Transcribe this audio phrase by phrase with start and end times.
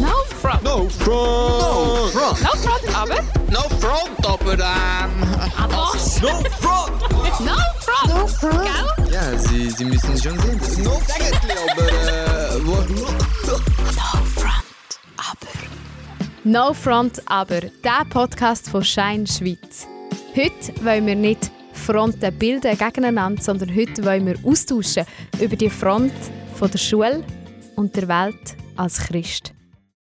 [0.00, 0.62] No front.
[0.62, 1.60] No front!
[1.60, 2.42] No front!
[2.42, 3.22] No front, aber.
[3.50, 5.10] No front, aber ähm...
[5.56, 5.76] Aber.
[5.76, 5.86] No
[6.60, 7.00] front!
[7.40, 8.08] No front.
[8.08, 8.64] No front.
[8.64, 9.12] Gell?
[9.12, 12.66] Ja, Sie, Sie müssen schon sehen, das ist no eigentlich, aber äh...
[12.66, 12.76] Wo,
[16.44, 19.88] No Front aber, der Podcast von Shine Schweiz.
[20.36, 25.06] Heute wollen wir nicht Fronten bilden gegeneinander, sondern heute wollen wir austauschen
[25.40, 26.12] über die Front
[26.54, 27.24] von der Schule
[27.74, 29.55] und der Welt als Christ.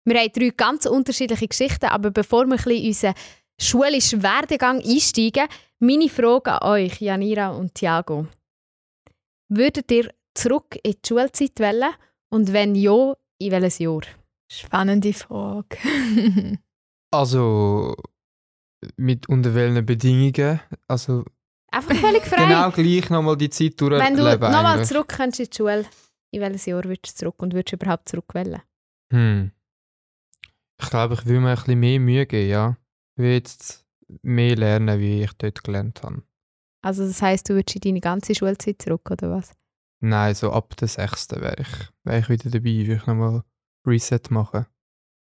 [0.06, 3.14] Wir haben drei ganz unterschiedliche Geschichten, aber bevor wir ein bisschen in unseren
[3.60, 5.48] schulischen Werdegang einsteigen,
[5.80, 8.28] meine Frage an euch, Janira und Thiago.
[9.50, 11.94] Würdet ihr zurück in die Schulzeit wählen
[12.30, 14.02] und wenn ja, in welches Jahr?
[14.52, 15.78] Spannende Frage.
[17.12, 17.96] Also,
[18.98, 20.60] mit unter welchen Bedingungen?
[20.86, 21.24] Also,
[21.72, 22.44] Einfach völlig frei.
[22.44, 25.86] genau gleich nochmal die Zeit durchleben Wenn du nochmal zurück kannst in die Schule,
[26.32, 28.62] in welches Jahr würdest du zurück und würdest du überhaupt zurück wählen?
[29.14, 29.52] Hm.
[30.82, 32.78] Ich glaube, ich will mir ein bisschen mehr Mühe geben, ja.
[33.18, 33.86] Ich will jetzt
[34.22, 36.22] mehr lernen, wie ich dort gelernt habe.
[36.84, 39.52] Also das heisst, du würdest in deine ganze Schulzeit zurück, oder was?
[40.02, 41.68] Nein, so ab der sechsten wäre ich,
[42.04, 43.44] wär ich wieder dabei, würde ich nochmal
[43.88, 44.66] Reset machen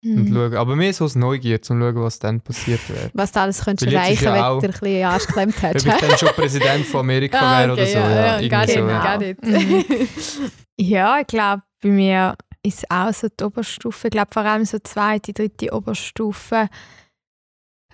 [0.05, 0.33] und Hm.
[0.33, 0.55] schauen.
[0.55, 3.09] Aber mehr so aus Neugier, um zu schauen, was dann passiert wäre.
[3.13, 5.85] Was du alles könntest erreichen, ja wenn du ein bisschen Arsch geklemmt Ob hättest.
[5.87, 7.97] ich dann schon Präsident von Amerika Ah, wäre oder so.
[7.97, 9.17] Ja, irgendwie so, ja.
[9.17, 9.43] nicht.
[9.45, 10.49] Mhm.
[10.77, 14.07] Ja, ich glaube, bei mir ist auch so die Oberstufe.
[14.07, 16.69] Ich glaube, vor allem so zweite, dritte Oberstufe.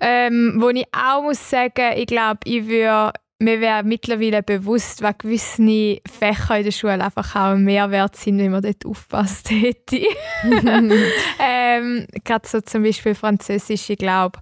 [0.01, 5.17] Ähm, wo ich auch muss sagen, ich glaube, ich würde mir wäre mittlerweile bewusst, was
[5.17, 9.97] gewisse Fächer in der Schule einfach auch ein Mehrwert sind, wenn man dort aufpasst hätte.
[11.39, 14.39] ähm, Gerade so zum Beispiel Französisch, ich glaube,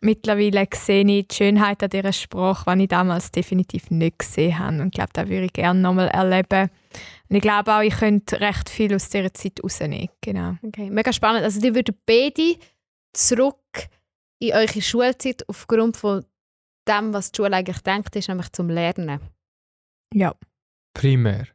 [0.00, 4.80] mittlerweile sehe ich die Schönheit an dieser Sprache, die ich damals definitiv nicht gesehen habe.
[4.80, 6.70] Und ich glaube, das würde ich gerne nochmal erleben.
[7.28, 10.08] Und ich glaube auch, ich könnte recht viel aus dieser Zeit rausnehmen.
[10.20, 10.54] Genau.
[10.62, 11.44] Okay, mega spannend.
[11.44, 12.56] Also die würden beide
[13.12, 13.56] zurück
[14.38, 16.24] in eure Schulzeit aufgrund von
[16.88, 19.20] dem, was die Schule eigentlich denkt, ist nämlich zum Lernen.
[20.14, 20.34] Ja.
[20.94, 21.46] Primär.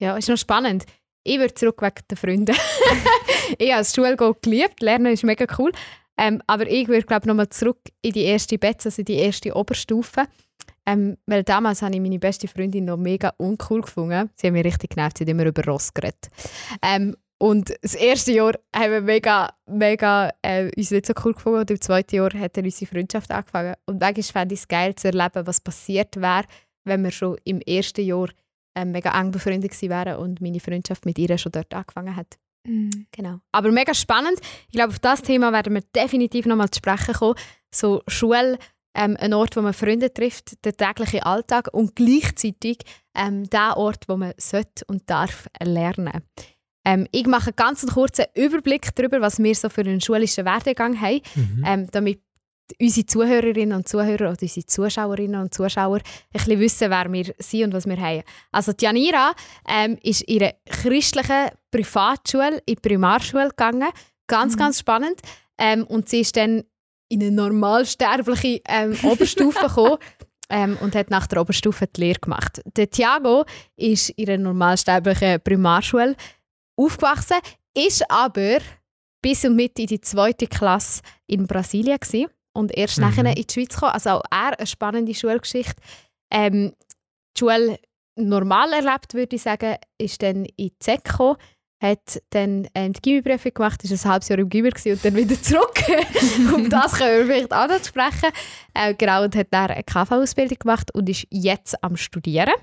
[0.00, 0.86] Ja, ist noch spannend.
[1.22, 2.56] Ich würde zurück wegen den Freunden.
[3.58, 5.72] ich habe das Schulgehen geliebt, Lernen ist mega cool.
[6.16, 9.54] Ähm, aber ich würde, glaube nochmal zurück in die erste Betz, also in die erste
[9.54, 10.26] Oberstufe.
[10.86, 14.30] Ähm, weil damals habe ich meine beste Freundin noch mega uncool gefunden.
[14.36, 16.28] Sie haben mich richtig genervt, sie hat immer über Ross geredet.
[16.82, 21.60] Ähm, und das erste Jahr haben wir mega, mega äh, uns nicht so cool gefunden.
[21.60, 23.74] Und im zweiten Jahr hat dann unsere Freundschaft angefangen.
[23.86, 26.44] Und manchmal fände ich es geil zu erleben, was passiert wäre,
[26.84, 28.28] wenn wir schon im ersten Jahr
[28.74, 32.38] ähm, mega eng befreundet gewesen wären und meine Freundschaft mit ihr schon dort angefangen hat.
[32.66, 33.40] Genau.
[33.52, 34.38] Aber mega spannend.
[34.68, 37.34] Ich glaube, auf das Thema werden wir definitiv nochmal zu sprechen kommen.
[37.74, 38.58] So Schule,
[38.94, 42.78] ähm, ein Ort, wo man Freunde trifft, der tägliche Alltag und gleichzeitig
[43.14, 46.22] ähm, der Ort, wo man sollte und darf lernen.
[46.86, 51.00] Ähm, ich mache einen ganz kurzen Überblick darüber, was wir so für einen schulischen Werdegang
[51.00, 51.64] haben, Mhm.
[51.66, 52.20] ähm, damit
[52.80, 56.02] unsere Zuhörerinnen und Zuhörer oder unsere Zuschauerinnen und Zuschauer ein
[56.32, 58.22] bisschen wissen, wer wir sind und was wir haben.
[58.52, 59.32] Also Janira
[59.68, 63.88] ähm, ist in einer christlichen Privatschule, in die Primarschule gegangen.
[64.26, 64.58] Ganz, Mhm.
[64.58, 65.20] ganz spannend.
[65.58, 66.64] Ähm, und sie ist dann
[67.08, 69.98] in eine normalsterbliche ähm, Oberstufe gekommen
[70.48, 72.62] ähm, und hat nach der Oberstufe die Lehre gemacht.
[72.76, 73.44] Der Thiago
[73.76, 76.16] ist in einer normalsterblichen Primarschule
[76.76, 77.36] aufgewachsen,
[77.76, 78.58] ist aber
[79.22, 83.04] bis und mit in die zweite Klasse in Brasilien gewesen und erst Mhm.
[83.04, 83.92] nachher in die Schweiz gekommen.
[83.92, 85.74] Also auch er eine spannende Schulgeschichte.
[86.32, 86.72] Ähm,
[87.36, 87.78] die Schule
[88.16, 91.36] normal erlebt, würde ich sagen, ist dann in die ZEC gekommen,
[91.82, 95.40] hat dann ähm, die Gimmiprüfung gemacht, ist ein halbes Jahr im Gimmer und dann wieder
[95.42, 95.74] zurück.
[96.54, 98.30] um das können wir vielleicht auch noch sprechen.
[98.72, 102.54] Äh, genau, und hat dann eine KV-Ausbildung gemacht und ist jetzt am Studieren.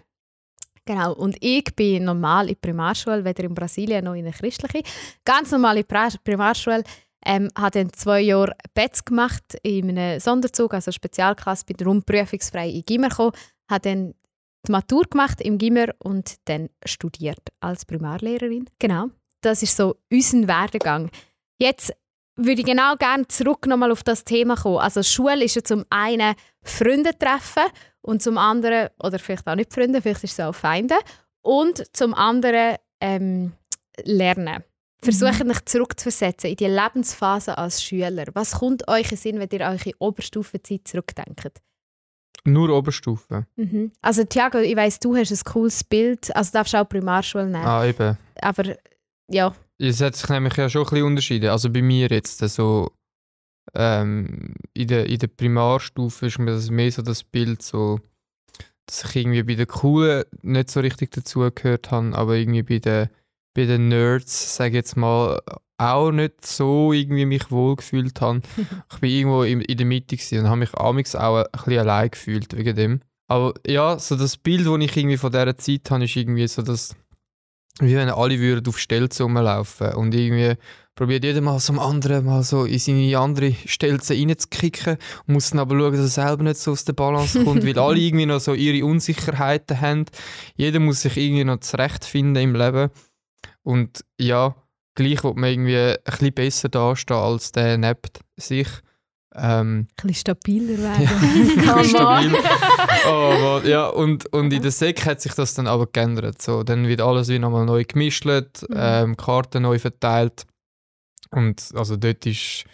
[0.86, 4.82] Genau, und ich bin normal in der Primarschule, weder in Brasilien noch in der christlichen.
[5.24, 6.84] Ganz normal in der Primarschule.
[7.26, 12.70] Ähm, habe dann zwei Jahre Betz gemacht in einem Sonderzug, also Spezialklasse, bin darum prüfungsfrei
[12.70, 13.34] in Gimmer gekommen,
[13.70, 14.14] habe dann
[14.68, 18.70] die Matur gemacht im Gimmer und dann studiert als Primarlehrerin.
[18.80, 19.08] Genau,
[19.42, 21.10] das ist so unser Werdegang.
[21.60, 21.94] Jetzt
[22.36, 24.80] würde ich genau gerne zurück nochmal auf das Thema kommen.
[24.80, 27.64] Also Schule ist ja zum einen Freunde treffen
[28.02, 30.96] und zum anderen, oder vielleicht auch nicht Freunde, vielleicht ist es auch Feinde,
[31.44, 33.54] und zum anderen ähm,
[34.04, 34.64] Lernen.
[35.04, 38.26] Versucht euch zurückzuversetzen in die Lebensphase als Schüler.
[38.34, 41.62] Was kommt euch in Sinn, wenn ihr eure Oberstufenzeit zurückdenkt?
[42.44, 43.46] Nur Oberstufe.
[43.56, 43.92] Mhm.
[44.02, 46.36] Also Thiago, ich weiss, du hast ein cooles Bild.
[46.36, 47.66] Also darfst du auch Primarschule nehmen.
[47.66, 48.18] Ah, eben.
[48.42, 48.76] Aber
[49.28, 51.50] ja, Es hat sich nämlich ja schon ein bisschen unterschieden.
[51.50, 52.92] Also bei mir jetzt, so
[53.74, 58.00] ähm, in, der, in der Primarstufe ist mir das mehr so das Bild, so,
[58.86, 63.10] dass ich irgendwie bei den Coolen nicht so richtig dazugehört habe, aber irgendwie bei den,
[63.54, 65.40] bei den Nerds, sage ich jetzt mal,
[65.78, 68.42] auch nicht so irgendwie mich wohl gefühlt habe.
[68.94, 72.12] ich bin irgendwo in, in der Mitte und habe mich amigs auch ein bisschen allein
[72.12, 73.00] gefühlt wegen dem.
[73.28, 76.62] Aber ja, so das Bild, das ich irgendwie von dieser Zeit habe, ist irgendwie so,
[76.62, 76.96] dass
[77.80, 80.56] wie wenn alle würden auf Stelzen rumlaufen und irgendwie
[80.96, 85.60] probiert jeder mal am anderen mal so in seine andere Stelze reinzukicken und muss dann
[85.60, 88.42] aber schauen, dass er selber nicht so aus der Balance kommt, weil alle irgendwie noch
[88.42, 90.06] so ihre Unsicherheiten haben.
[90.56, 92.90] Jeder muss sich irgendwie noch zurechtfinden im Leben
[93.64, 94.56] und ja,
[94.96, 98.00] gleich wird man irgendwie ein bisschen besser dastehen als der neben
[98.38, 98.68] sich.
[99.34, 101.08] Ähm, Ein bisschen stabiler werden.
[101.08, 102.36] ein bisschen stabil.
[103.06, 106.42] aber, ja, und, und in der Sek hat sich das dann aber geändert.
[106.42, 108.52] So, dann wird alles wie nochmal neu gemischt, Mhm.
[108.76, 110.46] ähm, Karten neu verteilt.
[111.30, 112.66] Und also dort ist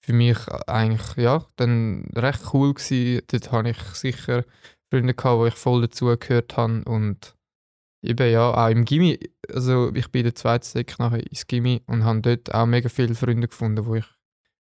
[0.00, 3.20] für mich eigentlich ja, dann recht cool gewesen.
[3.30, 4.44] Dort habe ich sicher
[4.90, 6.82] Freunde gehabt, wo ich voll dazugehört habe.
[6.86, 7.34] Und
[8.06, 9.18] eben ja, auch im Gimmi,
[9.52, 12.88] also ich bin in der zweiten Sek nachher ins Gimmi und habe dort auch mega
[12.88, 14.04] viele Freunde gefunden, wo ich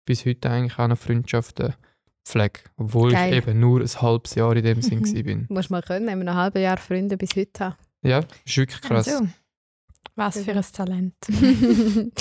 [0.04, 1.74] bis heute eigentlich auch noch Freundschaften
[2.24, 2.60] pflege.
[2.76, 3.32] Obwohl Geil.
[3.32, 5.24] ich eben nur ein halbes Jahr in dem Sinn Mhm.
[5.24, 5.46] bin.
[5.48, 7.76] Muss man können, wenn man ein halbes Jahr Freunde bis heute haben.
[8.02, 9.08] Ja, ist wirklich krass.
[9.08, 9.28] Also,
[10.16, 11.14] was für ein Talent.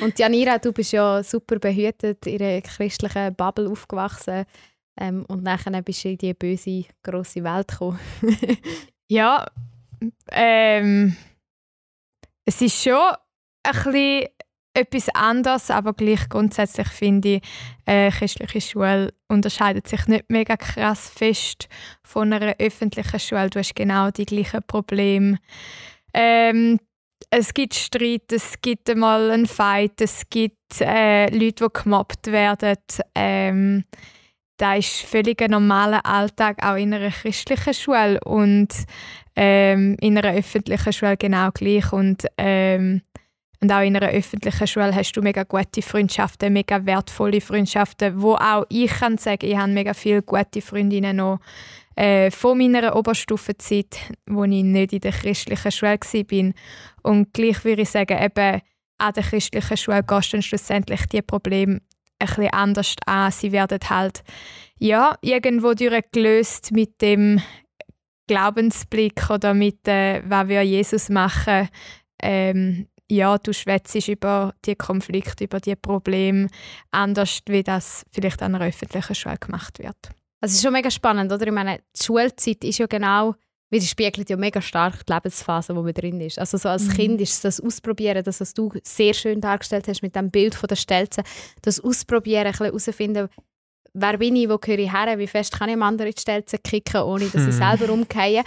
[0.00, 4.44] Und Janira, du bist ja super behütet in einer christlichen Bubble aufgewachsen.
[4.98, 7.98] Ähm, und nachher bist du in die böse, grosse Welt gekommen.
[9.08, 9.46] Ja,
[10.30, 11.16] ähm,
[12.44, 13.14] es ist schon
[13.62, 14.28] ein bisschen
[14.74, 17.42] etwas anderes, aber gleich grundsätzlich finde ich,
[17.84, 21.68] äh, christliche Schule unterscheidet sich nicht mega krass fest
[22.02, 23.50] von einer öffentlichen Schule.
[23.50, 25.38] Du hast genau die gleichen Probleme.
[26.14, 26.78] Ähm,
[27.30, 32.76] es gibt Streit, es gibt einmal einen Fight, es gibt äh, Leute, die gemobbt werden.
[33.14, 33.84] Ähm,
[34.56, 38.68] das ist völlig ein normaler Alltag auch in einer christlichen Schule und
[39.34, 41.92] ähm, in einer öffentlichen Schule genau gleich.
[41.92, 43.02] Und, ähm,
[43.60, 48.34] und auch in einer öffentlichen Schule hast du mega gute Freundschaften, mega wertvolle Freundschaften, wo
[48.34, 51.38] auch ich kann sagen, ich habe mega viele gute Freundinnen noch
[51.96, 56.52] äh, von meiner Oberstufenzeit, wo ich nicht in der christlichen Schule war.
[57.02, 58.60] Und gleich würde ich sagen, eben
[58.98, 61.80] an der christlichen Schule gehst du dann schlussendlich die Probleme
[62.26, 63.30] bisschen anders an.
[63.30, 64.22] Sie werden halt
[64.78, 67.40] ja, irgendwo gelöst mit dem
[68.26, 71.68] Glaubensblick oder mit äh, was wir Jesus machen.
[72.20, 76.48] Ähm, ja, du schwätzt über die Konflikte, über die Probleme
[76.90, 79.96] anders, wie das vielleicht an einer öffentlichen Schule gemacht wird.
[80.40, 81.46] Also es ist schon mega spannend, oder?
[81.46, 83.34] Ich meine, die Schulzeit ist ja genau,
[83.72, 86.38] widerspiegelt ja mega stark die Lebensphase, wo man drin ist.
[86.38, 86.92] Also so als Mhm.
[86.92, 90.54] Kind ist es das Ausprobieren, das, was du sehr schön dargestellt hast mit dem Bild
[90.54, 91.22] von der Stelze,
[91.62, 93.28] das Ausprobieren, ein bisschen herausfinden,
[93.94, 96.20] wer bin ich, wo gehöre ich her, wie fest kann ich am anderen in die
[96.20, 97.78] Stelze kicken, ohne dass ich Hm.
[97.78, 98.44] selber umgehe.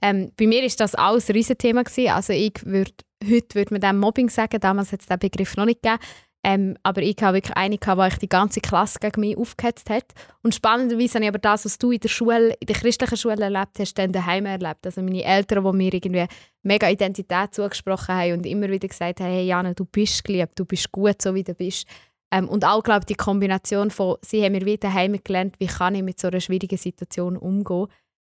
[0.00, 2.10] Ähm, bei mir ist das alles ein Riesenthema gewesen.
[2.12, 5.64] Also ich würd, heute würde man dem Mobbing sagen, damals hat es den Begriff noch
[5.64, 6.00] nicht gegeben.
[6.44, 10.04] Ähm, aber ich habe wirklich eine, die die ganze Klasse gegen mich aufgehetzt hat.
[10.42, 13.42] Und spannenderweise habe ich aber das, was du in der Schule, in der christlichen Schule
[13.42, 14.86] erlebt hast, dann daheim erlebt.
[14.86, 16.26] Also meine Eltern, die mir irgendwie
[16.62, 20.64] mega Identität zugesprochen haben und immer wieder gesagt haben, hey Jana, du bist geliebt, du
[20.64, 21.86] bist gut, so wie du bist.
[22.30, 25.66] Ähm, und auch, glaube ich, die Kombination von, sie haben mir wieder daheim gelernt, wie
[25.66, 27.86] kann ich mit so einer schwierigen Situation umgehen.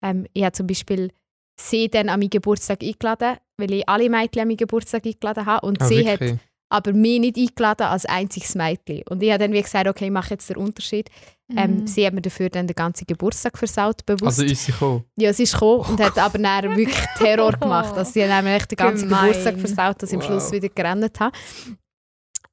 [0.02, 1.12] Ähm, ich habe zum Beispiel
[1.60, 5.68] sie dann an meinen Geburtstag eingeladen, weil ich alle Mädchen an meinen Geburtstag eingeladen habe.
[5.68, 6.40] Und Ah, sie hat wirklich?
[6.70, 9.02] Aber mich nicht eingeladen als einziges Mädchen.
[9.10, 11.10] Und ich habe dann wie gesagt, okay, ich mache jetzt den Unterschied.
[11.58, 11.88] Ähm, Mhm.
[11.88, 14.24] sie hat mir dafür dann den ganzen Geburtstag versaut, bewusst.
[14.40, 15.04] Also ist sie gekommen?
[15.18, 17.98] ja, sie ist gekommen und hat aber dann wirklich Terror gemacht.
[17.98, 19.30] Also sie hat nämlich echt den ganzen Gemein.
[19.30, 20.28] Geburtstag versaut, dass ich am Wow.
[20.28, 21.36] Schluss wieder gerannt habe.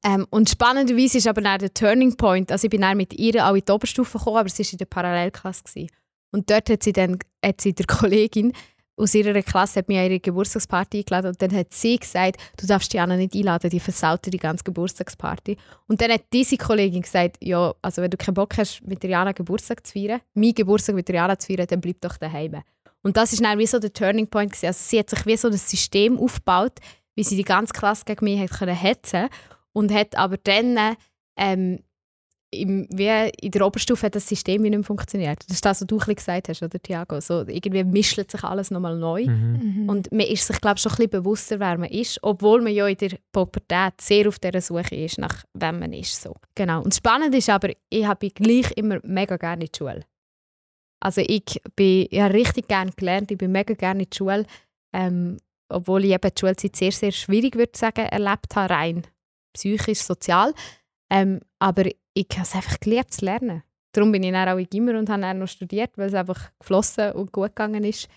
[0.03, 3.45] Ähm, und spannenderweise ist aber dann der Turning Point, also ich bin dann mit ihr
[3.47, 5.63] auch in die Oberstufe gekommen, aber sie war in der Parallelklasse.
[5.63, 5.89] Gewesen.
[6.31, 8.53] Und dort hat sie dann hat sie der Kollegin
[8.97, 12.65] aus ihrer Klasse hat mich an ihre Geburtstagsparty eingeladen und dann hat sie gesagt, du
[12.65, 15.55] darfst Diana nicht einladen, die versaut die ganze Geburtstagsparty.
[15.87, 19.11] Und dann hat diese Kollegin gesagt, ja, also wenn du keinen Bock hast, mit der
[19.11, 22.63] Jana Geburtstag zu feiern, mein Geburtstag mit der Jana zu feiern, dann bleib doch daheim.
[23.03, 24.65] Und das ist dann wie so der Turning Point gewesen.
[24.65, 26.73] Also sie hat sich wie so das System aufgebaut,
[27.15, 29.29] wie sie die ganze Klasse gegen mich hat können hetzen
[29.73, 30.97] und hat aber dann
[31.37, 31.79] ähm,
[32.61, 35.39] im, wie in der Oberstufe hat das System wie nicht mehr funktioniert.
[35.47, 37.19] Das ist das, was du ein gesagt hast, oder Thiago?
[37.19, 39.25] So, irgendwie mischt sich alles nochmal neu.
[39.25, 39.61] Mhm.
[39.83, 39.89] Mhm.
[39.89, 42.73] Und man ist sich, glaube ich, schon ein bisschen bewusster, wer man ist, obwohl man
[42.73, 46.21] ja in der Pubertät sehr auf dieser Suche ist, nach wem man ist.
[46.21, 46.35] So.
[46.55, 46.81] Genau.
[46.81, 50.03] Und spannend ist aber, ich habe gleich immer mega gerne in die Schule.
[50.99, 54.45] Also ich, bin, ich habe richtig gerne gelernt, ich bin mega gerne in die Schule,
[54.93, 55.37] ähm,
[55.69, 59.03] obwohl ich eben die Schulzeit sehr, sehr schwierig, würde ich sagen, erlebt habe, rein
[59.57, 60.53] psychisch, sozial.
[61.09, 63.63] Ähm, aber ich habe es einfach geliebt zu lernen.
[63.93, 66.51] Darum bin ich dann auch in Gimmer und habe dann noch studiert, weil es einfach
[66.59, 68.07] geflossen und gut gegangen ist.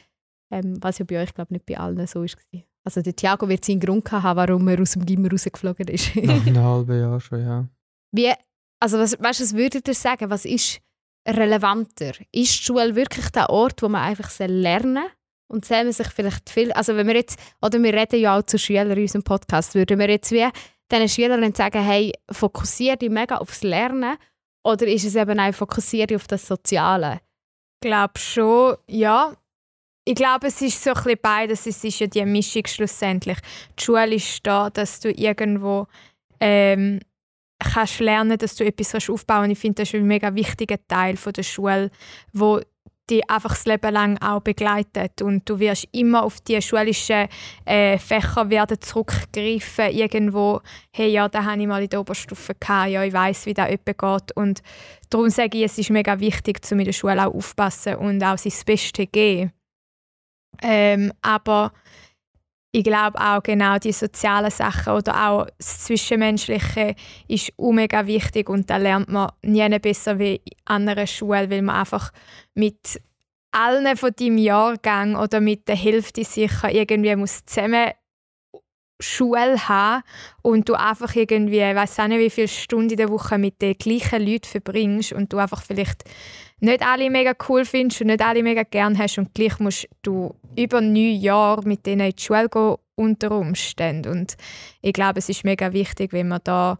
[0.52, 2.62] Ähm, was ja bei euch, glaube ich, nicht bei allen so war.
[2.84, 6.14] Also der Thiago wird seinen Grund haben, warum er aus dem Gimmer rausgeflogen ist.
[6.16, 7.68] Nach einem halben Jahr schon, ja.
[8.12, 8.32] Wie,
[8.80, 10.30] also was, weißt, was würdet ihr sagen?
[10.30, 10.80] Was ist
[11.28, 12.12] relevanter?
[12.32, 15.12] Ist die Schule wirklich der Ort, wo man einfach lernen soll?
[15.52, 18.42] Und sehen wir sich vielleicht viel, also wenn wir jetzt, oder wir reden ja auch
[18.42, 20.46] zu Schülern in unserem Podcast, würden wir jetzt wie
[20.90, 24.16] diesen Schülern sagen, hey, fokussiere dich mega aufs Lernen
[24.64, 27.20] oder ist es eben auch fokussiere dich auf das Soziale?
[27.82, 29.34] Ich glaube schon, ja.
[30.04, 31.66] Ich glaube, es ist so ein bisschen beides.
[31.66, 33.38] Es ist ja die Mischung schlussendlich.
[33.78, 35.86] Die Schule ist da, dass du irgendwo
[36.40, 37.00] ähm,
[37.58, 39.52] kannst lernen, dass du etwas aufbauen kannst.
[39.52, 41.90] Ich finde, das ist ein mega wichtiger Teil von der Schule,
[42.32, 42.60] wo
[43.10, 45.22] dich einfach das Leben lang auch begleitet.
[45.22, 47.28] Und du wirst immer auf die schulischen
[47.64, 50.60] äh, Fächer werden zurückgreifen irgendwo
[50.92, 53.68] hey ja da habe ich mal in der Oberstufe gehabt, ja ich weiß wie das
[53.68, 54.32] etwa geht.
[54.36, 54.62] Und
[55.10, 58.38] darum sage ich es ist mega wichtig zu in der Schule auch aufpassen und auch
[58.38, 59.52] sein Bestes geben.
[60.62, 61.72] Ähm, aber
[62.72, 66.94] ich glaube auch genau die sozialen Sachen oder auch das Zwischenmenschliche
[67.26, 71.76] ist mega wichtig und da lernt man nie besser wie an einer Schule, weil man
[71.76, 72.12] einfach
[72.54, 73.00] mit
[73.50, 77.90] allen von deinem Jahrgang oder mit der Hälfte sicher irgendwie muss zusammen
[79.00, 80.02] Schule haben
[80.42, 83.60] und du einfach irgendwie, ich weiß auch nicht, wie viele Stunden in der Woche mit
[83.62, 86.04] den gleichen Leuten verbringst und du einfach vielleicht
[86.60, 90.34] nicht alle mega cool findest und nicht alle mega gern hast und gleich musst du
[90.56, 94.36] über neun Jahre mit denen in die Schule gehen unter Umständen und
[94.82, 96.78] ich glaube, es ist mega wichtig, wenn man da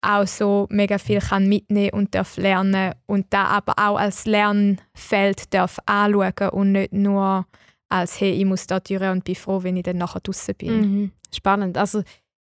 [0.00, 5.52] auch so mega viel kann mitnehmen und darf lernen und da aber auch als Lernfeld
[5.52, 7.46] darf anschauen und nicht nur
[7.88, 10.80] als hey, ich muss da durch und bin froh, wenn ich dann nachher draußen bin.
[10.80, 11.12] Mhm.
[11.34, 11.76] Spannend.
[11.78, 12.02] Also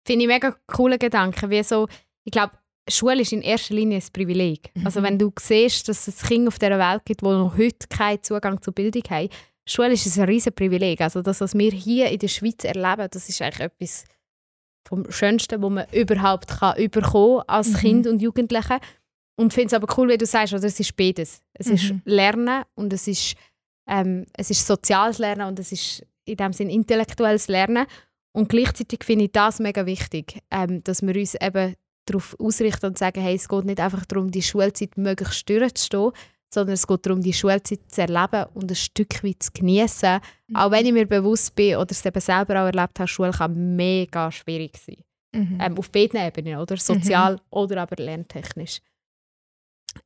[0.06, 1.50] finde ich mega coole Gedanken.
[1.50, 1.88] Wie so,
[2.24, 2.54] ich glaube,
[2.90, 4.72] Schule ist in erster Linie ein Privileg.
[4.76, 4.86] Mhm.
[4.86, 8.24] Also wenn du siehst, dass es Kinder auf dieser Welt gibt, die noch heute keinen
[8.24, 9.30] Zugang zur Bildung haben,
[9.68, 11.02] Schule ist ein riesen Privileg.
[11.02, 14.06] Also das, was wir hier in der Schweiz erleben, das ist eigentlich etwas
[14.88, 17.78] vom Schönsten, was man überhaupt kann überkommen als Mhm.
[17.78, 18.80] Kind und Jugendliche.
[19.36, 20.64] Und finde es aber cool, wie du sagst, oder?
[20.64, 21.42] es ist beides.
[21.54, 22.02] Es ist Mhm.
[22.06, 23.36] Lernen und es ist,
[23.88, 27.86] ähm, es ist soziales Lernen und es ist in dem Sinn intellektuelles Lernen.
[28.32, 31.76] Und gleichzeitig finde ich das mega wichtig, ähm, dass wir uns eben
[32.10, 36.12] darauf ausrichten und sagen, hey, es geht nicht einfach darum, die Schulzeit möglichst durchzustehen,
[36.54, 40.20] sondern es geht darum, die Schulzeit zu erleben und ein Stück weit zu genießen.
[40.54, 43.76] Auch wenn ich mir bewusst bin oder es eben selber auch erlebt habe, Schule kann
[43.76, 45.04] mega schwierig sein.
[45.34, 45.60] Mhm.
[45.62, 46.78] Ähm, auf beiden Ebenen, oder?
[46.78, 48.80] Sozial oder aber lerntechnisch.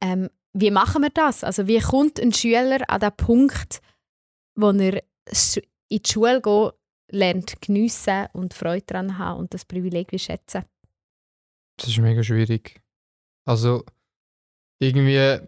[0.01, 1.43] Ähm, wie machen wir das?
[1.43, 3.81] Also wie kommt ein Schüler an den Punkt,
[4.55, 5.01] wo er
[5.89, 6.73] in die Schule geht,
[7.11, 10.63] lernt geniessen und Freude daran haben und das Privileg wie schätzen?
[11.77, 12.81] Das ist mega schwierig.
[13.45, 13.83] Also,
[14.79, 15.39] irgendwie,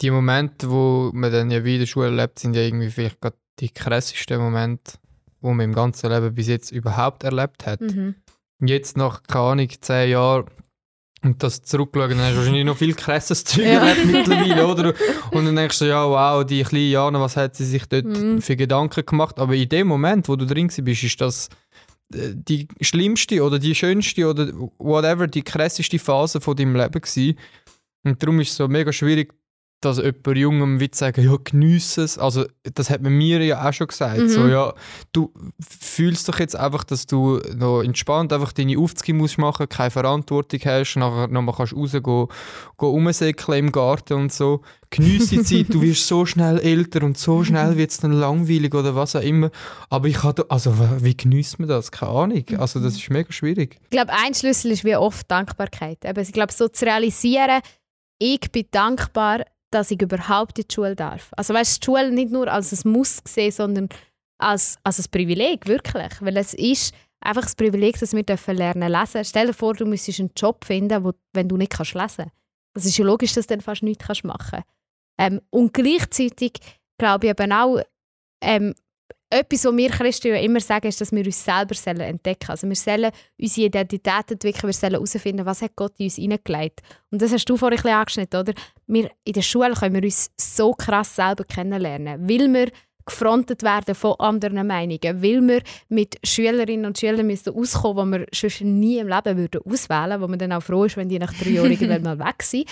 [0.00, 3.68] die Momente, wo man dann ja wieder Schule erlebt, sind ja irgendwie vielleicht gerade die
[3.70, 4.94] krassesten Momente,
[5.40, 7.80] wo man im ganzen Leben bis jetzt überhaupt erlebt hat.
[7.80, 8.14] Mhm.
[8.60, 10.46] Und jetzt nach, keine Ahnung, zehn Jahren
[11.22, 13.94] und das zurückschauen, dann hast du wahrscheinlich noch viel krasses Zeug Ja.
[14.06, 14.94] mittlerweile, oder?
[15.32, 18.40] Und dann denkst du, ja, wow, die kleine Jana, was hat sie sich dort Mhm.
[18.40, 19.38] für Gedanken gemacht?
[19.38, 21.48] Aber in dem Moment, wo du drin bist, ist das
[22.10, 27.38] die schlimmste oder die schönste oder whatever, die krasseste Phase von deinem Leben gewesen.
[28.02, 29.32] Und darum ist es so mega schwierig,
[29.80, 32.18] dass jemand Jungem will sagen, ja, geniesse es.
[32.18, 32.44] Also,
[32.74, 34.18] das hat man mir ja auch schon gesagt.
[34.18, 34.28] Mhm.
[34.28, 34.74] So, ja,
[35.12, 39.90] du fühlst doch jetzt einfach, dass du noch entspannt einfach deine Aufzüge musst machen, keine
[39.90, 42.28] Verantwortung hast, nachher nochmal kannst rausgehen, gehen
[42.78, 44.60] rumsäckeln im Garten und so.
[44.90, 48.74] Geniesse die Zeit, du wirst so schnell älter und so schnell wird es dann langweilig
[48.74, 49.50] oder was auch immer.
[49.88, 51.90] Aber ich hatte, also wie genießt man das?
[51.90, 52.44] Keine Ahnung.
[52.58, 53.78] Also das ist mega schwierig.
[53.84, 56.04] Ich glaube, ein Schlüssel ist wie oft Dankbarkeit.
[56.04, 57.62] Eben, ich glaube, so zu realisieren,
[58.18, 61.30] ich bin dankbar, dass ich überhaupt in die Schule darf.
[61.36, 63.88] Also weißt, die Schule nicht nur als ein Muss sehen, sondern
[64.38, 66.12] als, als ein Privileg, wirklich.
[66.20, 69.24] Weil es ist einfach das Privileg, dass wir dürfen lernen lesen.
[69.24, 72.34] Stell dir vor, du müsstest einen Job finden, wo, wenn du nicht kannst lesen kannst.
[72.74, 74.68] Das ist ja logisch, dass du dann fast nichts machen kannst.
[75.18, 76.52] Ähm, und gleichzeitig
[76.98, 77.80] glaube ich eben auch,
[78.42, 78.74] ähm,
[79.30, 82.50] etwas, was wir Christen ja immer sagen, ist, dass wir uns selber sollen entdecken sollen.
[82.50, 86.80] Also wir sollen unsere Identität entwickeln, wir sollen herausfinden, was hat Gott in uns hineingelegt.
[87.10, 88.52] Und das hast du vorhin ein bisschen angeschnitten, oder?
[88.88, 92.70] Wir, in der Schule können wir uns so krass selber kennenlernen, weil wir
[93.06, 98.26] gefrontet werden von anderen Meinungen, weil wir mit Schülerinnen und Schülern müssen auskommen, die wir
[98.32, 101.18] sonst nie im Leben würden auswählen würden, wo man dann auch froh ist, wenn die
[101.18, 102.68] nach drei Jahren irgendwann mal weg sind.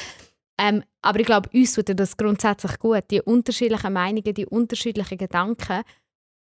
[0.60, 3.04] Ähm, aber ich glaube, uns tut das grundsätzlich gut.
[3.10, 5.82] Die unterschiedlichen Meinungen, die unterschiedlichen Gedanken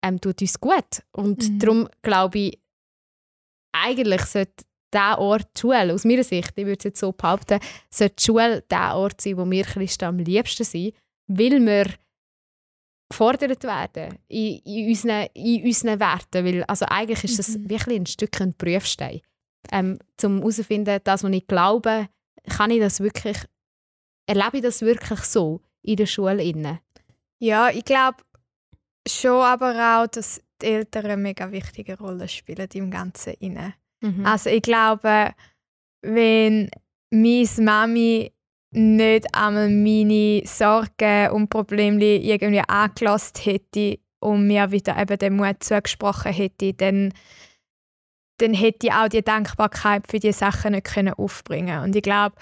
[0.06, 1.04] ähm, tut uns gut.
[1.12, 1.60] Und Mhm.
[1.60, 2.60] darum glaube ich,
[3.74, 7.60] eigentlich sollte der Ort, die Schule, aus meiner Sicht, ich würde es jetzt so behaupten,
[7.90, 10.94] sollte die Schule der Ort sein, wo wir Christen am liebsten sind,
[11.28, 11.88] weil wir
[13.10, 16.46] gefordert werden in, in, unseren, in unseren Werten.
[16.46, 17.70] Weil, also eigentlich ist das Mhm.
[17.70, 19.22] wirklich ein Stück ein Prüfstein.
[19.72, 22.08] Ähm, zum herauszufinden, das, was ich glaube,
[22.48, 23.38] kann ich das wirklich,
[24.28, 26.44] erlebe ich das wirklich so in der Schule?
[26.44, 26.80] Innen?
[27.40, 28.18] Ja, ich glaube
[29.08, 33.36] schon aber auch, dass die Eltern eine mega wichtige Rolle spielen im Ganzen.
[34.02, 34.26] Mhm.
[34.26, 35.32] Also ich glaube,
[36.02, 36.70] wenn
[37.12, 38.32] meine Mami
[38.72, 45.64] nicht einmal meine Sorgen und Probleme irgendwie angelassen hätte und mir wieder eben den Mut
[45.64, 47.14] zugesprochen hätte, dann,
[48.38, 52.36] dann hätte ich auch die Dankbarkeit für die Sachen nicht können aufbringen Und ich glaube,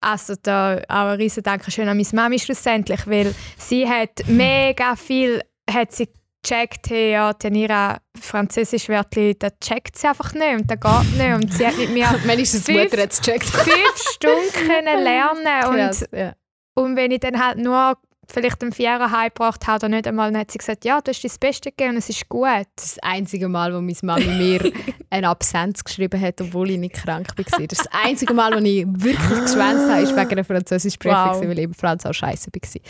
[0.00, 5.40] also da auch ein riesen Dankeschön an meine Mami schlussendlich, weil sie hat mega viel,
[5.70, 6.08] hat sie
[6.42, 11.34] gecheckt, hey, ja, Tenira, Französisch Wörtli, das checkt sie einfach nicht und das geht nicht.
[11.34, 13.44] Und sie hat mit mir Wenigstens die Fünf- Mutter gecheckt.
[13.46, 16.34] fünf Stunden können lernen und, ja.
[16.74, 17.96] und wenn ich dann halt nur
[18.32, 21.22] vielleicht einen Vierer heimgebracht habe oder nicht einmal, dann hat sie gesagt, ja, du hast
[21.24, 22.44] das Beste gegeben und es ist gut.
[22.76, 24.72] Das ist das einzige Mal, wo meine Mami mir
[25.10, 27.44] eine Absenz geschrieben hat, obwohl ich nicht krank war.
[27.44, 31.40] Das ist das einzige Mal, wo ich wirklich geschwänzt habe, ist wegen einer Französischprüfung, Wow.
[31.48, 32.80] weil eben Franz auch scheiße war.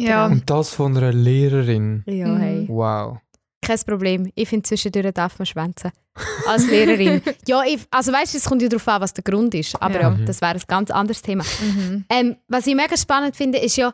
[0.00, 2.02] Ja, Und das von einer Lehrerin.
[2.06, 2.38] Ja, Mhm.
[2.40, 2.64] hey.
[2.68, 3.18] Wow.
[3.62, 4.30] Kein Problem.
[4.36, 5.90] Ich finde, zwischendurch darf man schwänzen.
[6.46, 7.20] Als Lehrerin.
[7.48, 9.74] ja, ich, also weißt du, es kommt ja darauf an, was der Grund ist.
[9.82, 10.16] Aber ja, Ja.
[10.24, 11.42] Das wäre ein ganz anderes Thema.
[11.60, 12.04] mhm.
[12.08, 13.92] Ähm, was ich mega spannend finde, ist ja,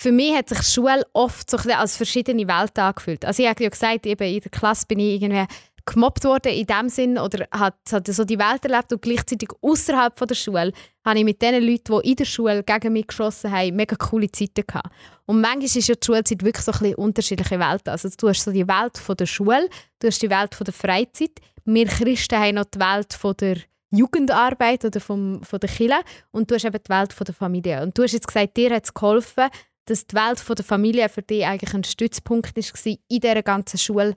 [0.00, 3.24] für mich hat sich Schule oft so als verschiedene Welten angefühlt.
[3.24, 5.44] Also ich habe ja gesagt, eben in der Klasse bin ich irgendwie
[5.84, 10.14] gemobbt worden in dem Sinn oder hat, hat so die Welt erlebt und gleichzeitig außerhalb
[10.14, 10.72] der Schule
[11.04, 14.30] habe ich mit den Leuten, die in der Schule gegen mich geschossen haben, mega coole
[14.30, 14.88] Zeiten gehabt.
[15.26, 17.90] Und manchmal ist ja die Schulzeit wirklich so ein bisschen unterschiedliche Welten.
[17.90, 20.74] Also du hast so die Welt von der Schule, du hast die Welt von der
[20.74, 21.40] Freizeit.
[21.64, 23.56] Wir Christen haben noch die Welt von der
[23.90, 27.82] Jugendarbeit oder vom, von der Kirche und du hast eben die Welt von der Familie.
[27.82, 29.48] Und du hast jetzt gesagt, dir hat es geholfen,
[29.90, 33.78] dass die Welt von der Familie für dich eigentlich ein Stützpunkt war in dieser ganzen
[33.78, 34.16] Schulwelt.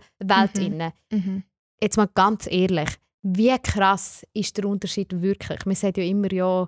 [0.57, 0.91] Mhm.
[1.11, 1.43] Mhm.
[1.81, 2.89] Jetzt mal ganz ehrlich,
[3.23, 5.65] wie krass ist der Unterschied wirklich?
[5.65, 6.67] Man sagt ja immer, ja,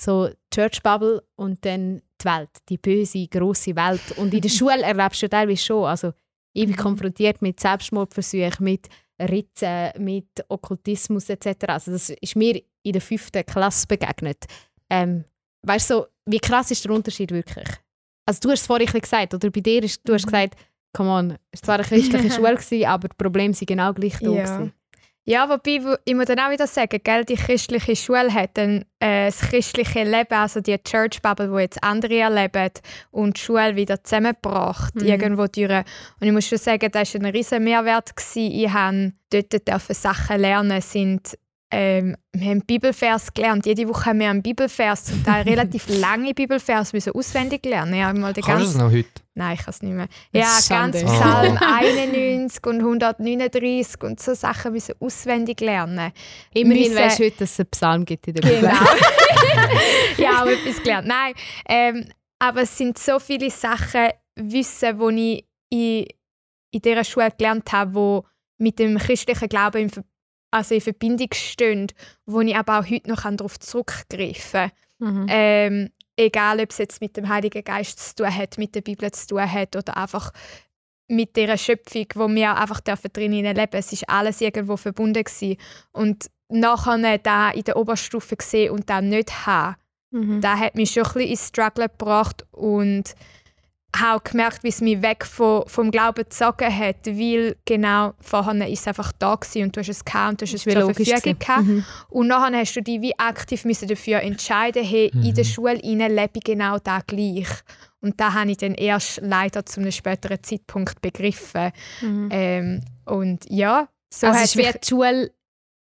[0.00, 4.16] so Church Bubble und dann die Welt, die böse, grosse Welt.
[4.16, 5.84] Und in der Schule erlebst du teilweise schon.
[5.84, 6.12] Also,
[6.52, 6.78] ich bin Mhm.
[6.78, 8.88] konfrontiert mit Selbstmordversuchen, mit
[9.20, 11.64] Ritzen, mit Okkultismus etc.
[11.68, 14.44] Also, das ist mir in der fünften Klasse begegnet.
[14.88, 15.24] Ähm,
[15.62, 17.68] weißt du, so, wie krass ist der Unterschied wirklich?
[18.28, 20.30] Also, du hast es vorhin gesagt, oder bei dir ist, du hast Mhm.
[20.30, 20.54] gesagt,
[20.92, 24.18] come on, es war zwar eine christliche Schule, gewesen, aber die Probleme sind genau gleich
[24.20, 24.30] da.
[24.30, 24.42] Ja.
[24.44, 24.72] gewesen.
[25.24, 28.84] Ja, wobei, wo- ich muss dann auch wieder sagen, gell, die christliche Schule hat dann
[28.98, 32.70] äh, das christliche Leben, also die Church Bubble, wo jetzt andere erleben,
[33.10, 35.06] und die Schule wieder zusammengebracht, Mhm.
[35.06, 35.70] irgendwo durch.
[36.20, 38.16] Und ich muss schon sagen, das war ein riesen Mehrwert.
[38.16, 38.52] Gewesen.
[38.52, 41.36] Ich habe dort dürfen Sachen lernen, sind
[41.70, 43.66] ähm, wir haben Bibelvers gelernt.
[43.66, 48.02] Jede Woche haben wir einen Bibelvers, zum Teil relativ lange Bibelvers müssen auswendig lernen.
[48.02, 49.08] Habe mal den Kannst du es noch heute?
[49.34, 50.08] Nein, ich kann es nicht mehr.
[50.32, 50.96] Das Ja, ganz.
[51.04, 56.12] Psalm 91 und 139 und so Sachen müssen auswendig lernen.
[56.54, 58.60] Immerhin Müssen- weißt du heute, dass es einen Psalm gibt in der Bibel.
[58.60, 58.72] Genau.
[60.16, 61.06] ja, aber etwas gelernt.
[61.06, 61.34] Nein,
[61.68, 66.06] ähm, aber es sind so viele Sachen, Wissen, die ich in,
[66.70, 68.24] in dieser Schule gelernt habe, wo
[68.58, 70.04] mit dem christlichen Glauben in, Ver-
[70.50, 71.88] also in Verbindung stehen,
[72.26, 75.14] wo ich aber auch heute noch darauf zurückgreifen kann.
[75.14, 75.26] Mhm.
[75.28, 79.10] Ähm, egal, ob es jetzt mit dem Heiligen Geist zu tun hat, mit der Bibel
[79.10, 80.32] zu tun hat oder einfach
[81.08, 83.72] mit dieser Schöpfung, wo wir einfach dürfen drinnen leben.
[83.72, 85.56] Es ist alles irgendwo verbunden gewesen.
[85.92, 89.76] und nachher da in der Oberstufe gesehen und dann nicht haben,
[90.10, 90.40] Mhm.
[90.40, 93.14] da hat mich schon ein bisschen ins Struggle gebracht und
[94.00, 98.68] habe auch gemerkt, wie es mich weg vom, vom Glauben gezogen hat, weil genau vorher
[98.68, 100.94] ist es einfach da gewesen und du hast es gehabt und du hast es zur
[100.94, 101.64] Verfügung gehabt.
[101.64, 101.84] Mhm.
[102.08, 105.48] Und nachher hast du dich wie aktiv müssen dafür entscheiden, hey, in der Mhm.
[105.48, 107.48] Schule rein lebe ich genau da gleich.
[108.00, 111.72] Und da habe ich dann erst leider zu einem späteren Zeitpunkt begriffen.
[112.00, 112.28] Mhm.
[112.30, 115.32] Ähm, und ja, so also hat es ist wie die Schule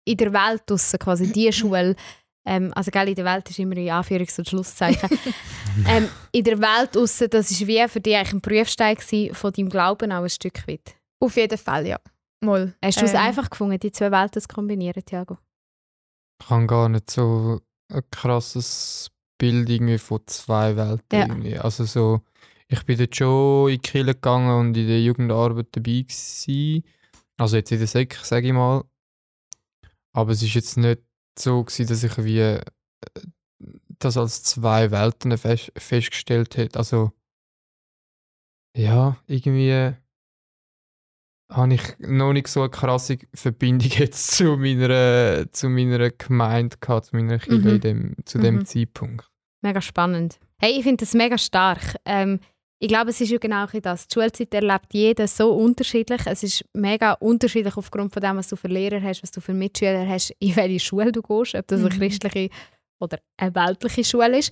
[0.03, 1.95] in der Welt draussen, quasi die Schule.
[2.45, 5.09] Ähm, also gell, in der Welt ist immer in Anführungs- und Schlusszeichen.
[5.87, 9.53] ähm, in der Welt draussen, das ist wie für dich eigentlich ein Prüfstein gewesen, von
[9.53, 10.95] deinem Glauben auch ein Stück weit.
[11.19, 11.99] auf jeden Fall, ja.
[12.43, 12.73] Mal.
[12.83, 15.37] Hast du es Ähm, einfach gefunden, die zwei Welten zu kombinieren, Thiago?
[16.41, 17.61] Ich habe gar nicht so
[17.93, 21.45] ein krasses Bild irgendwie von zwei Welten.
[21.45, 21.61] Ja.
[21.61, 22.21] Also so,
[22.67, 26.83] ich bin dort schon in die Kirche gegangen und in der Jugendarbeit dabei gewesen.
[27.37, 28.83] Also jetzt in der Sek, sage ich mal.
[30.13, 31.01] Aber es ist jetzt nicht
[31.37, 32.61] so gewesen, dass ich wie äh,
[33.99, 36.79] das als zwei Welten fest, festgestellt hätte.
[36.79, 37.11] Also
[38.75, 39.93] ja, irgendwie
[41.51, 47.07] habe ich noch nicht so eine krasse Verbindung jetzt zu meiner, zu meiner Gemeinde gehabt,
[47.07, 47.81] zu meiner Kirche Mhm.
[47.81, 48.65] dem, zu dem Mhm.
[48.65, 49.29] Zeitpunkt.
[49.61, 50.39] Mega spannend.
[50.59, 51.95] Hey, ich finde das mega stark.
[52.05, 52.39] Ähm,
[52.83, 54.07] ich glaube, es ist ja genau das.
[54.07, 56.21] Die Schulzeit erlebt jeder so unterschiedlich.
[56.25, 59.53] Es ist mega unterschiedlich aufgrund von dem, was du für Lehrer hast, was du für
[59.53, 61.99] Mitschüler hast, in welche Schule du gehst, ob das eine Mhm.
[61.99, 62.49] christliche
[62.99, 64.51] oder eine weltliche Schule ist.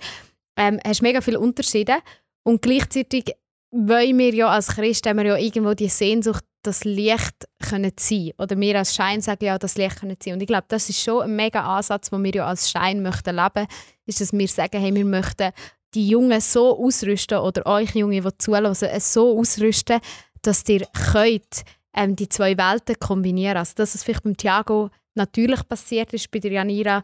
[0.55, 1.95] Ähm, hast mega viele Unterschiede.
[2.43, 3.31] Und gleichzeitig
[3.71, 8.31] wollen wir ja als Christen haben wir ja irgendwo die Sehnsucht, das Licht können sein.
[8.37, 10.33] Oder wir als Schein sagen ja, das Licht können sein.
[10.33, 13.35] Und ich glaube, das ist schon ein mega Ansatz, den wir ja als Schein möchten
[13.35, 13.65] leben,
[14.05, 15.51] ist, dass wir sagen, hey, wir möchten
[15.93, 19.99] die Jungen so ausrüsten oder euch Junge, die es so ausrüsten,
[20.41, 21.63] dass ihr könnt,
[21.95, 23.57] ähm, die zwei Welten kombinieren.
[23.57, 27.03] Also dass es vielleicht beim Thiago natürlich passiert ist, bei der Janira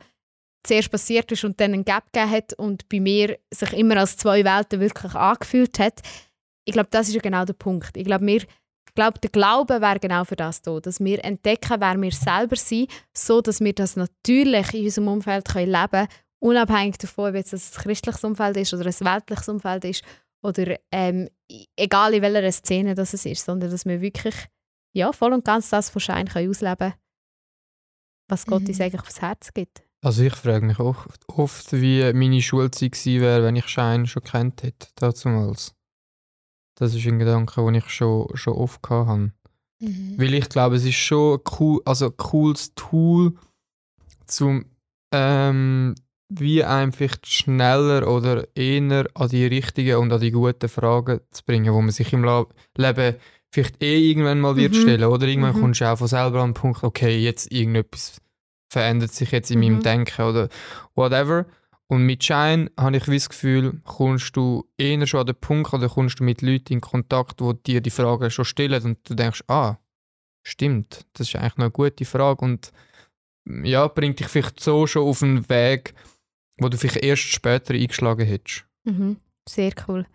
[0.64, 4.18] zuerst passiert ist und dann einen Gap gegeben hat und bei mir sich immer als
[4.18, 6.02] zwei Welten wirklich angefühlt hat.
[6.66, 7.96] Ich glaube, das ist ja genau der Punkt.
[7.96, 8.42] Ich glaube, wir
[8.98, 13.42] der Glaube wäre genau für das da, dass wir entdecken, wer wir selber sind, so
[13.42, 16.08] dass wir das natürlich in unserem Umfeld können leben können,
[16.40, 20.04] unabhängig davon, ob jetzt das ein christliches Umfeld ist oder ein weltliches Umfeld ist
[20.44, 21.30] oder ähm,
[21.76, 24.36] egal in welcher Szene das es ist, sondern dass wir wirklich
[24.94, 26.94] ja, voll und ganz das von Schein können ausleben können,
[28.30, 28.68] was Gott Mhm.
[28.70, 29.84] uns eigentlich aufs Herz gibt.
[30.02, 34.24] Also ich frage mich auch oft, wie meine Schulzeit gewesen wäre, wenn ich Schein schon
[34.24, 35.74] kennt hätte, damals.
[36.78, 39.32] Das ist ein Gedanke, den ich schon, schon oft habe.
[39.80, 40.16] Mhm.
[40.18, 43.36] Weil ich glaube, es ist schon ein cool, also ein cooles Tool,
[44.28, 44.66] zum
[45.12, 45.96] ähm,
[46.30, 51.74] wie einfach schneller oder eher an die richtigen und an die guten Fragen zu bringen,
[51.74, 52.46] wo man sich im La
[52.78, 53.16] Leben
[53.52, 54.78] vielleicht eh irgendwann mal wird Mhm.
[54.82, 55.04] stellen.
[55.06, 55.60] Oder irgendwann Mhm.
[55.62, 58.20] kommst du auch von selber an den Punkt, okay, jetzt irgendetwas
[58.70, 59.66] verändert sich jetzt in Mhm.
[59.66, 60.50] meinem Denken oder
[60.96, 61.46] whatever.
[61.88, 65.88] Und mit Shine habe ich das Gefühl, kommst du eher schon an den Punkt oder
[65.88, 69.44] kommst du mit Leuten in Kontakt, die dir die Fragen schon stellen und du denkst,
[69.48, 69.78] ah,
[70.44, 72.72] stimmt, das ist eigentlich eine gute Frage und
[73.64, 75.94] ja, bringt dich vielleicht so schon auf einen Weg,
[76.58, 78.66] wo du vielleicht erst später eingeschlagen hättest.
[78.86, 79.18] Mhm.
[79.48, 80.06] Sehr cool.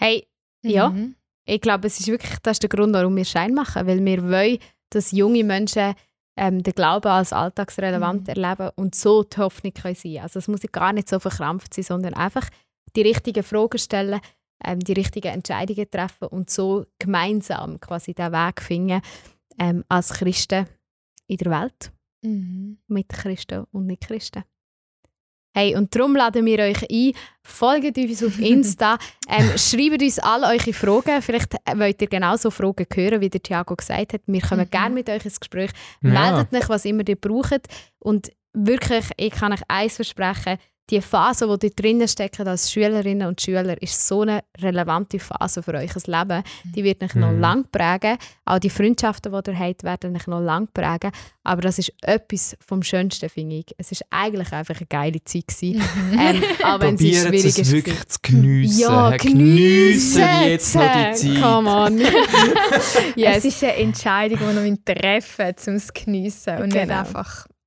[0.00, 0.26] Hey,
[0.62, 0.90] Ja.
[0.90, 1.14] Mhm.
[1.46, 4.22] ich glaube, es ist wirklich das ist der Grund, warum wir Schein machen, weil wir
[4.30, 4.58] wollen,
[4.90, 5.94] dass junge Menschen
[6.36, 8.28] ähm, den Glauben als alltagsrelevant Mhm.
[8.28, 10.18] erleben und so die Hoffnung können sein.
[10.18, 12.48] Also es muss gar nicht so verkrampft sein, sondern einfach
[12.96, 14.20] die richtigen Fragen stellen,
[14.64, 19.00] ähm, die richtigen Entscheidungen treffen und so gemeinsam quasi den Weg finden
[19.58, 20.66] ähm, als Christen
[21.26, 22.78] in der Welt Mhm.
[22.88, 24.42] mit Christen und Nicht-Christen.
[25.58, 28.96] Hey, und darum laden wir euch ein, folgt uns auf Insta,
[29.28, 31.20] ähm, schreibt uns all eure Fragen.
[31.20, 34.20] Vielleicht äh, wollt ihr genauso Fragen hören, wie der Thiago gesagt hat.
[34.26, 34.70] Wir kommen Mhm.
[34.70, 35.70] gerne mit euch ins Gespräch.
[36.00, 36.10] Ja.
[36.10, 37.66] Meldet euch, was immer ihr braucht.
[37.98, 40.58] Und wirklich, ich kann euch eins versprechen,
[40.90, 45.62] die Phase, die ihr drinnen steckt als Schülerinnen und Schüler, ist so eine relevante Phase
[45.62, 46.42] für euch Leben.
[46.74, 47.40] Die wird euch noch Mhm.
[47.40, 48.16] lang prägen.
[48.46, 51.10] Auch die Freundschaften, die ihr habt, werden euch noch lang prägen.
[51.44, 53.66] Aber das ist etwas vom Schönsten, finde ich.
[53.78, 55.82] Es ist eigentlich einfach eine geile Zeit gewesen.
[56.18, 57.72] ähm, auch wenn sie schwierig es ist.
[57.72, 58.80] wirklich zu geniessen.
[58.80, 61.42] Ja, geniessen jetzt noch die Zeit.
[61.42, 62.00] Come on.
[62.70, 63.44] Es yes.
[63.44, 67.02] ist eine Entscheidung, die wir treffen müssen, um es zu geniessen und nicht Genau.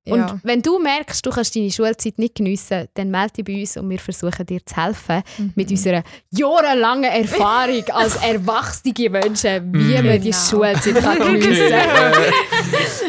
[0.04, 0.16] Einfach...
[0.28, 0.32] Ja.
[0.32, 3.76] Und wenn du merkst, du kannst deine Schulzeit nicht geniessen, dann melde dich bei uns
[3.76, 5.52] und wir versuchen dir zu helfen Mhm.
[5.54, 10.06] mit unserer jahrelangen Erfahrung als erwachsene Menschen, wie Mhm.
[10.06, 10.42] man die Genau.
[10.48, 12.12] Schulzeit kann geniessen kann.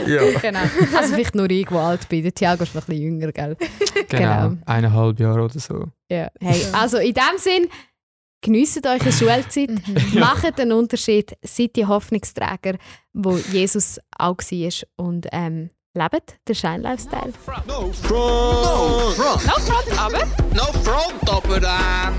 [0.07, 0.59] äh, ja, Genau.
[0.97, 2.23] Also vielleicht nur ich, der alt bin.
[2.23, 3.57] Der Thiago ist noch ein bisschen jünger, gell?
[4.09, 4.49] genau.
[4.49, 4.57] Genau.
[4.65, 5.85] Eineinhalb Jahre oder so.
[6.09, 6.29] Ja.
[6.39, 7.67] Hey, also in dem Sinn,
[8.41, 10.19] geniessen eure Schulzeit, Mhm.
[10.19, 12.77] macht einen Unterschied, seid die Hoffnungsträger,
[13.13, 14.71] wo Jesus auch war
[15.05, 17.33] und ähm, lebt den Schein-Lifestyle.
[17.67, 18.03] No front.
[18.07, 19.45] No front.
[19.45, 20.25] No front, aber.
[20.53, 22.15] No front, aber ähm.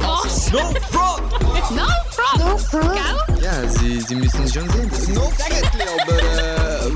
[0.00, 0.50] Was?
[0.52, 0.58] No
[0.90, 1.30] front.
[1.70, 2.94] No front.
[2.94, 3.42] Gell?
[3.42, 6.90] Ja, Sie, Sie müssen schon sehen, das ist no Sägetli, aber äh.